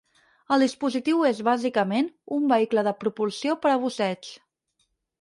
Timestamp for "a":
3.77-3.81